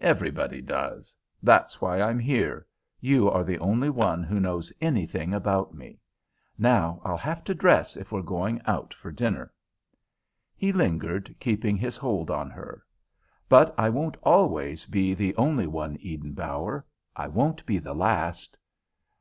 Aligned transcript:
"Everybody 0.00 0.60
does. 0.60 1.14
That's 1.40 1.80
why 1.80 2.00
I'm 2.02 2.18
here. 2.18 2.66
You 3.00 3.30
are 3.30 3.44
the 3.44 3.60
only 3.60 3.88
one 3.88 4.24
who 4.24 4.40
knows 4.40 4.72
anything 4.80 5.32
about 5.32 5.72
me. 5.72 6.00
Now 6.58 7.00
I'll 7.04 7.16
have 7.18 7.44
to 7.44 7.54
dress 7.54 7.96
if 7.96 8.10
we're 8.10 8.22
going 8.22 8.60
out 8.66 8.92
for 8.92 9.12
dinner." 9.12 9.52
He 10.56 10.72
lingered, 10.72 11.36
keeping 11.38 11.76
his 11.76 11.96
hold 11.96 12.32
on 12.32 12.50
her. 12.50 12.84
"But 13.48 13.72
I 13.78 13.90
won't 13.90 14.16
always 14.24 14.86
be 14.86 15.14
the 15.14 15.36
only 15.36 15.68
one, 15.68 15.98
Eden 16.00 16.32
Bower. 16.32 16.84
I 17.14 17.28
won't 17.28 17.64
be 17.64 17.78
the 17.78 17.94
last." 17.94 18.58